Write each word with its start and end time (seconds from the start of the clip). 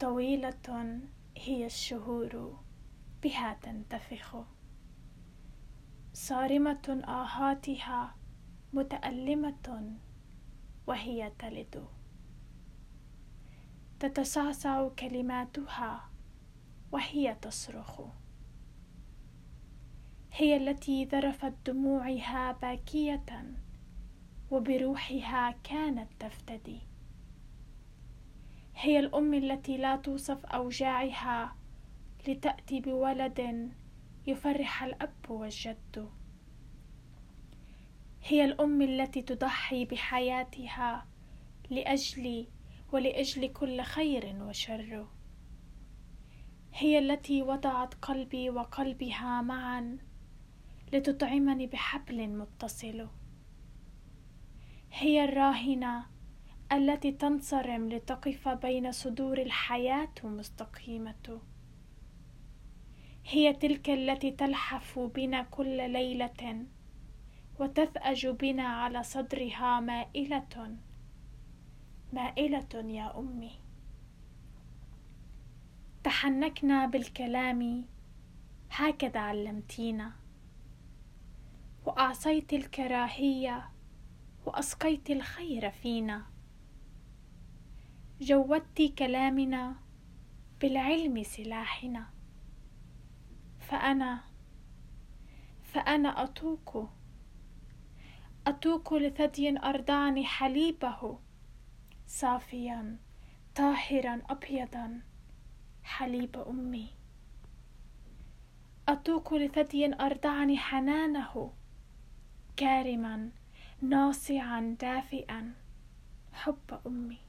طويلة 0.00 1.00
هي 1.36 1.66
الشهور 1.66 2.60
بها 3.22 3.58
تنتفخ. 3.62 4.36
صارمة 6.12 7.02
آهاتها 7.08 8.16
متألمة 8.72 9.96
وهي 10.86 11.32
تلد. 11.38 11.86
تتصعصع 14.00 14.88
كلماتها 14.88 16.10
وهي 16.92 17.34
تصرخ. 17.34 18.00
هي 20.32 20.56
التي 20.56 21.04
ذرفت 21.04 21.54
دموعها 21.66 22.52
باكية 22.52 23.54
وبروحها 24.50 25.50
كانت 25.64 26.08
تفتدي. 26.20 26.80
هي 28.80 28.98
الأم 28.98 29.34
التي 29.34 29.76
لا 29.76 29.96
توصف 29.96 30.46
أوجاعها 30.46 31.56
لتأتي 32.28 32.80
بولد 32.80 33.70
يفرح 34.26 34.82
الأب 34.82 35.30
والجد. 35.30 36.10
هي 38.22 38.44
الأم 38.44 38.82
التي 38.82 39.22
تضحي 39.22 39.84
بحياتها 39.84 41.06
لاجلي 41.70 42.48
ولأجل 42.92 43.52
كل 43.52 43.82
خير 43.82 44.36
وشر. 44.42 45.06
هي 46.74 46.98
التي 46.98 47.42
وضعت 47.42 47.94
قلبي 47.94 48.50
وقلبها 48.50 49.42
معا 49.42 49.98
لتطعمني 50.92 51.66
بحبل 51.66 52.28
متصل. 52.28 53.08
هي 54.92 55.24
الراهنة 55.24 56.17
التي 56.72 57.12
تنصرم 57.12 57.88
لتقف 57.88 58.48
بين 58.48 58.92
صدور 58.92 59.38
الحياة 59.38 60.14
مستقيمة. 60.24 61.40
هي 63.26 63.52
تلك 63.52 63.90
التي 63.90 64.30
تلحف 64.30 64.98
بنا 64.98 65.42
كل 65.42 65.90
ليلة 65.90 66.66
وتثأج 67.60 68.26
بنا 68.26 68.62
على 68.62 69.02
صدرها 69.02 69.80
مائلة. 69.80 70.76
مائلة 72.12 72.68
يا 72.74 73.18
أمي. 73.18 73.52
تحنكنا 76.04 76.86
بالكلام. 76.86 77.84
هكذا 78.70 79.20
علمتينا. 79.20 80.12
وأعصيت 81.86 82.52
الكراهية 82.52 83.70
وأسقيت 84.46 85.10
الخير 85.10 85.70
فينا. 85.70 86.37
جودت 88.20 88.82
كلامنا 88.98 89.76
بالعلم 90.60 91.22
سلاحنا. 91.22 92.06
فأنا 93.60 94.20
فأنا 95.62 96.24
اتوق 96.24 96.90
اتوق 98.46 98.94
لثدي 98.94 99.58
ارضعني 99.58 100.24
حليبه 100.24 101.18
صافيا 102.06 102.98
طاهرا 103.54 104.22
ابيضا 104.30 105.02
حليب 105.82 106.36
أمي. 106.36 106.90
اتوق 108.88 109.34
لثدي 109.34 109.94
ارضعني 109.94 110.58
حنانه 110.58 111.52
كارما 112.56 113.30
ناصعا 113.82 114.76
دافئا 114.80 115.54
حب 116.32 116.80
أمي. 116.86 117.27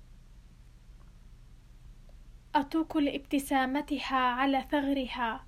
اتوق 2.60 2.98
لابتسامتها 2.98 4.18
على 4.18 4.66
ثغرها. 4.72 5.46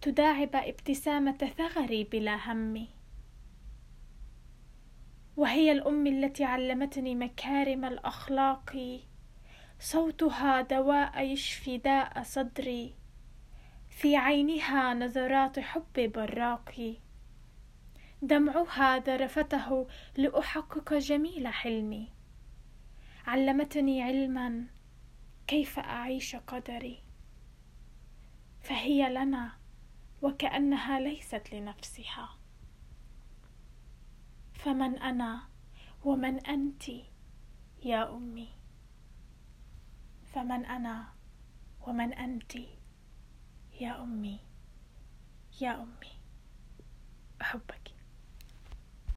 تداعب 0.00 0.56
ابتسامة 0.56 1.52
ثغري 1.58 2.04
بلا 2.04 2.52
هم. 2.52 2.86
وهي 5.36 5.72
الأم 5.72 6.06
التي 6.06 6.44
علمتني 6.44 7.14
مكارم 7.14 7.84
الأخلاق. 7.84 9.00
صوتها 9.80 10.60
دواء 10.60 11.22
يشفي 11.22 11.78
داء 11.78 12.22
صدري. 12.22 12.94
في 13.88 14.16
عينها 14.16 14.94
نظرات 14.94 15.58
حب 15.58 16.12
براقي 16.14 16.94
دمعها 18.22 18.98
ذرفته 18.98 19.86
لأحقق 20.16 20.94
جميل 20.94 21.48
حلمي. 21.48 22.08
علمتني 23.26 24.02
علما 24.02 24.73
كيف 25.46 25.78
أعيش 25.78 26.36
قدري؟ 26.36 27.02
فهي 28.60 29.08
لنا 29.08 29.58
وكأنها 30.22 31.00
ليست 31.00 31.52
لنفسها. 31.52 32.38
فمن 34.54 34.98
أنا؟ 34.98 35.48
ومن 36.04 36.46
أنت 36.46 36.88
يا 37.84 38.16
أمي؟ 38.16 38.48
فمن 40.24 40.66
أنا؟ 40.66 41.12
ومن 41.86 42.12
أنت 42.12 42.54
يا 43.80 44.02
أمي؟ 44.02 44.40
يا 45.60 45.82
أمي. 45.82 46.12
أحبك. 47.42 47.83